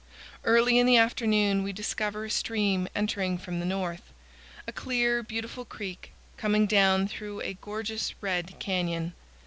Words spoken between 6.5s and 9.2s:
down through a gorgeous red canyon.